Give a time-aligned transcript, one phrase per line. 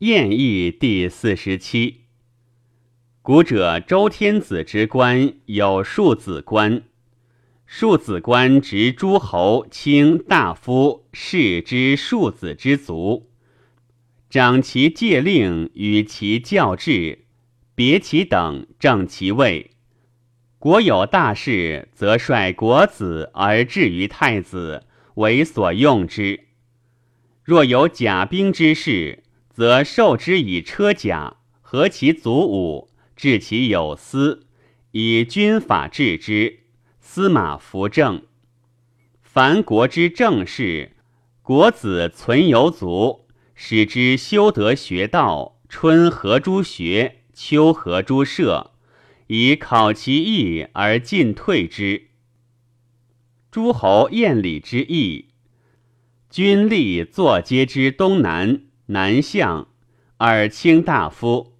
[0.00, 2.02] 谚义第四十七。
[3.20, 6.84] 古者周天子之官有庶子官，
[7.66, 13.28] 庶子官执诸侯、卿、大夫、士之庶子之族，
[14.30, 17.24] 长其戒令，与其教制，
[17.74, 19.72] 别其等，正其位。
[20.60, 24.84] 国有大事，则率国子而至于太子，
[25.16, 26.44] 为所用之。
[27.42, 29.24] 若有甲兵之事，
[29.58, 32.90] 则授之以车甲，和其足伍。
[33.16, 34.46] 治其有司，
[34.92, 36.60] 以军法治之，
[37.00, 38.22] 司马扶正。
[39.20, 40.92] 凡国之政事，
[41.42, 48.70] 国子存有足，使之修德学道，春何诸学，秋何诸社，
[49.26, 52.10] 以考其义而进退之。
[53.50, 55.30] 诸侯宴礼之意，
[56.30, 58.60] 君立坐阶之东南，
[58.90, 59.68] 南向，
[60.16, 61.52] 而卿大夫。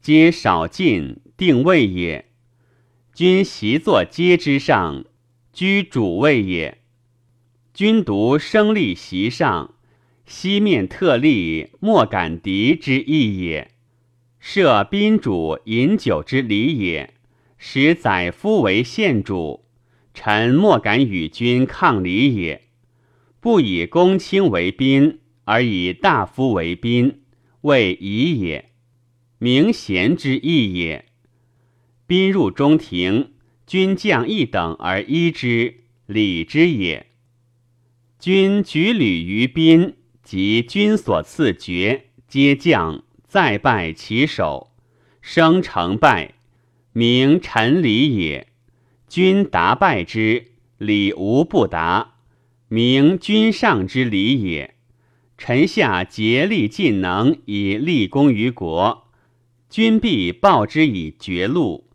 [0.00, 2.30] 皆少进定位也，
[3.12, 5.04] 君习坐阶之上，
[5.52, 6.78] 居主位也。
[7.74, 9.74] 君独生立席上，
[10.24, 13.70] 西面特立，莫敢敌之意也。
[14.40, 17.14] 设宾主饮酒之礼也。
[17.58, 19.66] 使宰夫为献主，
[20.14, 22.62] 臣莫敢与君抗礼也。
[23.40, 27.22] 不以公卿为宾，而以大夫为宾，
[27.62, 28.70] 谓仪也。
[29.38, 31.06] 明贤之义也。
[32.06, 33.32] 宾入中庭，
[33.66, 35.76] 君将一等而依之，
[36.06, 37.06] 礼之也。
[38.18, 44.70] 君举履于宾，及君所赐爵，皆将再拜其首，
[45.20, 46.34] 生成拜，
[46.92, 48.46] 名臣礼也。
[49.08, 52.14] 君答拜之，礼无不答，
[52.68, 54.74] 名君上之礼也。
[55.44, 59.08] 臣下竭力尽能以立功于国。
[59.68, 61.88] 君必报之以绝禄，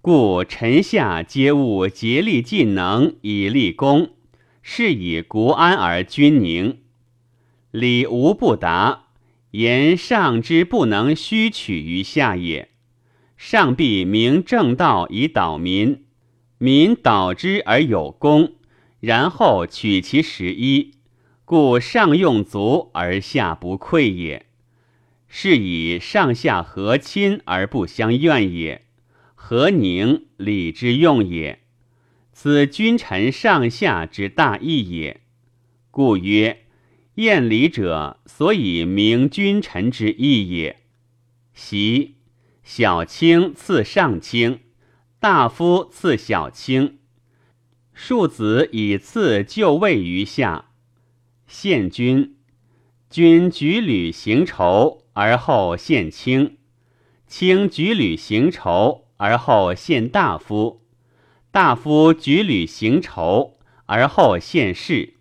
[0.00, 4.10] 故臣下皆务竭力尽能以立功，
[4.60, 6.78] 是以国安而君宁。
[7.70, 9.04] 礼无不达，
[9.52, 12.70] 言上之不能虚取于下也。
[13.36, 16.06] 上必明正道以导民，
[16.58, 18.54] 民导之而有功，
[18.98, 20.94] 然后取其十一，
[21.50, 24.46] 故上用足而下不愧也。
[25.26, 28.86] 是以上下和亲而不相怨也，
[29.34, 31.58] 和宁礼之用也。
[32.32, 35.22] 此君臣上下之大义也。
[35.90, 36.66] 故曰：
[37.16, 40.76] 宴礼者，所以明君臣之义也。
[41.52, 42.14] 习
[42.62, 44.60] 小卿赐上卿，
[45.18, 47.00] 大夫赐小卿，
[47.92, 50.66] 庶子以赐就位于下。
[51.50, 52.36] 献君，
[53.10, 54.98] 君举履行酬。
[55.12, 56.56] 而后献卿，
[57.26, 60.80] 卿举履行酬，而后献大夫；
[61.50, 65.14] 大夫举履行酬，而后献士；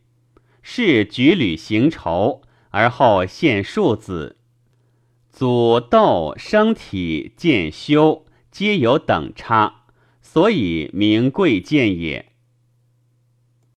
[0.62, 4.38] 士举履行酬，而后献庶子。
[5.29, 9.85] 祖窦生体见修，皆有等差，
[10.22, 12.31] 所以名贵贱也。